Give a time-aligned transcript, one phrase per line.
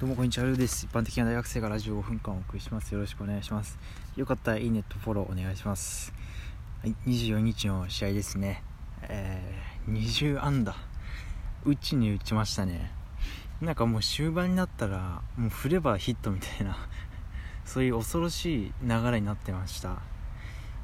[0.00, 0.86] どうもこんにちは、ルーです。
[0.86, 2.94] 一般的な大学生がラジオ5分間お送りします。
[2.94, 3.76] よろしくお願いします。
[4.14, 6.12] よかったらいいねとフォローお願いします。
[6.82, 8.62] はい、24日の試合ですね。
[9.02, 10.76] えー、20安打。
[11.64, 12.92] 打ちに打ちましたね。
[13.60, 16.76] なんかもう終盤になったら、もう振ればヒットみたいな
[17.64, 19.96] そういう恐ろしい流れになってました。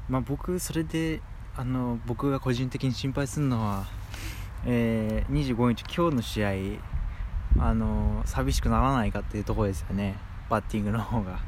[0.09, 1.21] まあ僕、それで、
[1.55, 3.85] あの、僕が個人的に心配するのは、
[4.65, 6.51] えー、25日、今日の試合、
[7.57, 10.15] あの寂しくならないかっていうところですよね。
[10.49, 11.39] バッティングの方が。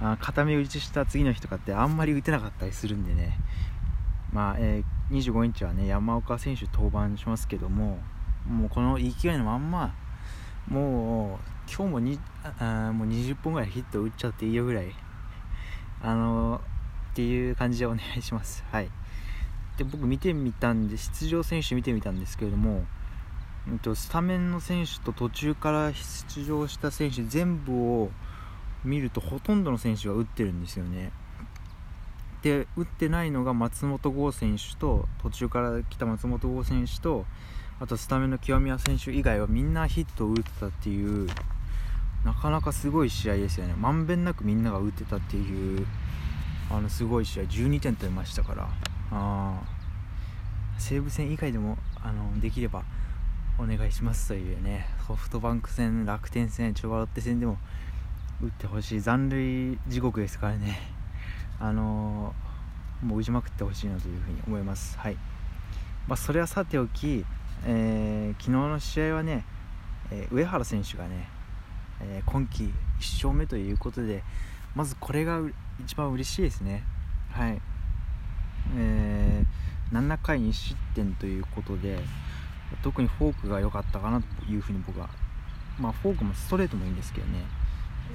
[0.00, 3.38] あ固め打ちした次の日とかってあんまり打てなかったりするんでね。
[4.32, 7.98] まあ、えー、25日はね山岡選手登板しますけども
[8.48, 9.94] もうこの勢いのまんま
[10.66, 11.38] もう
[11.70, 12.18] 今日もに
[12.58, 14.86] あもう20本ぐらいヒット打っちゃっていいよぐらい。
[16.04, 16.60] あの、
[17.12, 18.64] っていう感じでお願いします。
[18.72, 18.90] はい。
[19.76, 22.84] で僕見てみたんで出場選手見てみたんですけれども
[23.94, 28.10] スタメンの選手と途中から出場した選手全部を
[28.84, 31.12] 見るとほとんどの選手が打ってるんですよね。
[32.42, 37.24] で打ってないのが松本剛選手と途中から来た松本剛選手と
[37.78, 41.28] あとスタメンの清宮選手以外はみんなヒットを打ってたっていう
[42.24, 43.74] なかなかすごい試合ですよね。
[43.78, 45.86] まんべんなくみんなが打ってたっていう
[46.70, 47.42] あのすごい試合。
[47.44, 48.68] 12点取りましたから。
[49.12, 49.60] あ
[50.78, 52.82] 西武戦以外でもあのできれば
[53.58, 57.58] お願いしますというねソフトバンク戦楽天戦千葉ロッテ戦でも
[58.42, 60.78] 打ってほしい残塁地獄ですからね。
[61.60, 64.98] あのー、もう打ちまくってほしいなというふうに思います。
[64.98, 65.16] はい。
[66.08, 67.24] まあ、それはさておき、
[67.64, 69.44] えー、昨日の試合はね、
[70.10, 71.28] えー、上原選手がね、
[72.00, 72.70] え今季1
[73.28, 74.24] 勝目ということで
[74.74, 75.40] まずこれが
[75.84, 76.82] 一番嬉しいですね。
[77.30, 77.60] はい。
[78.76, 81.98] えー、7回2失点ということで
[82.82, 85.08] 特にフォークが良かったかなというふうに僕は。
[85.78, 87.44] まあフォークもストレートもいいんですけどね、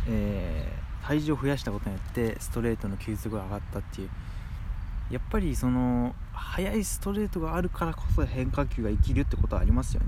[0.07, 4.09] えー、体重を増やしたことによってストレートの球速が上がったっていう。
[5.09, 10.07] やっぱりその速いストレートがあるからこそ変化球が生きるってことはありますよね。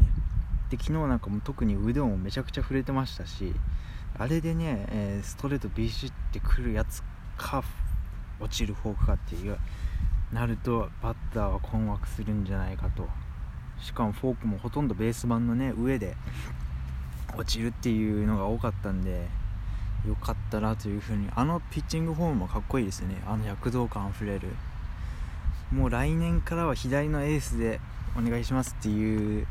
[0.70, 3.54] で昨日なんかも特に腕もめちゃくちゃ触れてましたし
[4.18, 7.02] あれでね、えー、ストレートビシってくるやつ
[7.38, 7.64] か
[8.40, 9.58] 落ちるフォークかっていう
[10.32, 13.08] なるとバッターは困惑するんじゃないかと。
[13.82, 16.16] しかもフォークもほとんどベース板のね上で
[17.38, 19.28] 落ちるっていうのが多かったんで
[20.08, 23.22] よかったなというふうにあのピッチングフォームもかっこいいですね。
[23.28, 24.48] あの躍動感あふれる。
[25.72, 27.80] もう来年からは左のエースで
[28.18, 29.46] お願いしますっていう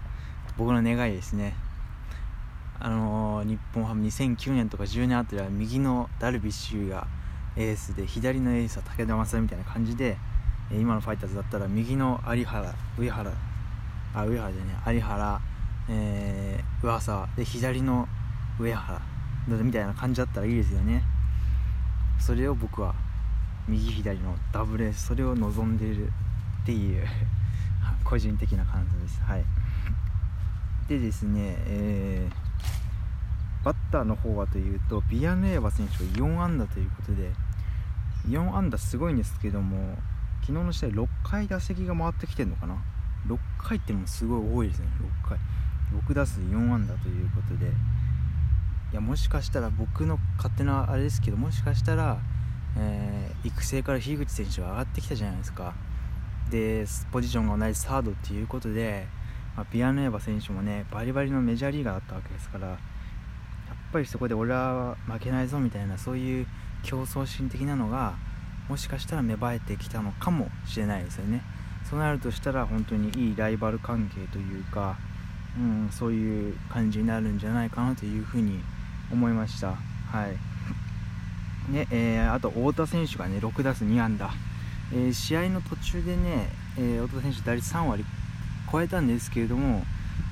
[0.57, 1.55] 僕の願いですね。
[2.81, 7.07] あのー、日本ハム2009年とか10年あたりは右のダルビッシュが
[7.57, 10.17] エースで左のエースは武田正みたいな感じで
[10.71, 13.33] 今のファイターズだったら右の有原上原
[14.15, 15.41] あ上原でね有原、
[15.89, 17.27] えー、上沢。
[17.37, 18.09] で左の
[18.59, 19.01] 上原。
[19.49, 21.03] みたいな感じだったらいいですよね。
[22.19, 22.95] それを僕は
[23.67, 25.07] 右左のダブルエース。
[25.07, 26.13] それを望んでいる
[26.63, 27.07] っていう
[28.05, 29.23] 個人的な感想です。
[29.23, 29.45] はい。
[30.89, 37.31] でですね、えー、バッターの方はというとビアネーバ選手が4安打ということで
[38.29, 39.99] 4安打すごいんですけども
[40.41, 42.77] 昨日の試合6回打席が回ってきてるのかな。
[43.27, 44.87] 6回っていうのもすごい多いですね。
[45.25, 45.39] 6回
[45.93, 47.73] 6打数4安打ということで。
[48.91, 52.19] いやもしかしたら僕の勝手なあれですけどもしかしたら、
[52.75, 55.75] えー、育成から樋口選手が上がってきたじゃないですか。
[56.51, 59.07] でポジションが同じサードっていうことで、
[59.55, 62.79] まあ、ピアノエヴァ選手もねバリバリのメジャーリーガーだったわけですからやっ
[63.93, 66.47] ぱりそこで俺は負けないぞみたいなそういう
[66.83, 68.15] 競争心的なのが
[68.71, 71.43] もしかしたら芽生えてきたのかもしれないですよね。
[71.89, 74.99] そうなるとしたら本当にいいライバル関係というか、
[75.57, 78.61] うん、そういう感じになるんじゃないかなというふうに
[79.11, 79.69] 思いました。
[79.69, 84.31] はいねえー、あと太田選手がね6打数2安打、
[84.93, 88.05] えー、試合の途中でね、えー、太田選手打率3割
[88.71, 89.83] 超えたんですけれども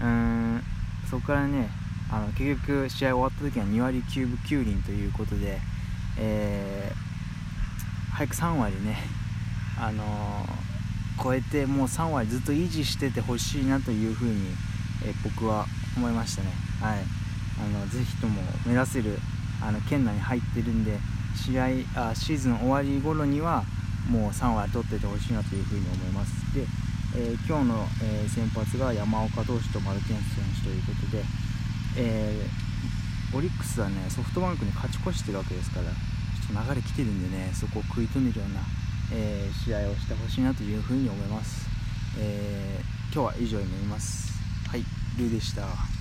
[0.02, 0.62] うん
[1.10, 1.68] そこからね
[2.10, 5.58] あの結局試合終わった時は2割9分9厘ということで、
[6.18, 8.96] えー、早く3割ね、
[9.78, 10.46] あの
[11.22, 14.48] 超えてもう3割ずっと維持しててほしいなというふうに、
[15.04, 15.66] え僕は
[15.96, 16.98] 思いましたね、はい、
[17.58, 19.18] あのぜひとも目指せる
[19.62, 20.98] あの県内に入ってるんで
[21.34, 21.64] 試合
[21.94, 23.64] あシーズン終わり頃には
[24.10, 26.54] もう3割取っててほしいなというふうに思います。
[26.54, 26.64] で、
[27.16, 31.24] えー、今日の、え、先発が山岡投手とマルティンス選手ということで、
[31.98, 38.60] えー、オリックスはねソフトバンクに勝ち越してるわけですからちょっと流れ来てるんでねそこを食い止めるような
[39.12, 41.68] えー、試合をしてほしいなというふうに思います、
[42.18, 44.26] えー、今日は以上になります。
[44.68, 44.84] はい
[45.18, 45.95] ルーでした。